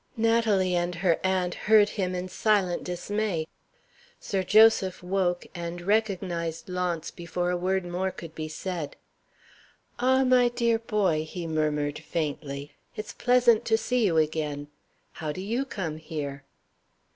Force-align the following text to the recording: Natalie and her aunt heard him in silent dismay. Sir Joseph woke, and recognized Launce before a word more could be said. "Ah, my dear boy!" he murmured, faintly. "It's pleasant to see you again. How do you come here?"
Natalie 0.17 0.75
and 0.75 0.95
her 0.95 1.19
aunt 1.23 1.53
heard 1.53 1.89
him 1.89 2.15
in 2.15 2.27
silent 2.27 2.83
dismay. 2.83 3.45
Sir 4.19 4.41
Joseph 4.41 5.03
woke, 5.03 5.45
and 5.53 5.79
recognized 5.79 6.67
Launce 6.67 7.11
before 7.11 7.51
a 7.51 7.55
word 7.55 7.85
more 7.85 8.09
could 8.09 8.33
be 8.33 8.47
said. 8.47 8.95
"Ah, 9.99 10.23
my 10.23 10.49
dear 10.49 10.79
boy!" 10.79 11.23
he 11.23 11.45
murmured, 11.45 11.99
faintly. 11.99 12.73
"It's 12.95 13.13
pleasant 13.13 13.63
to 13.65 13.77
see 13.77 14.03
you 14.03 14.17
again. 14.17 14.69
How 15.11 15.31
do 15.31 15.39
you 15.39 15.65
come 15.65 15.97
here?" 15.97 16.45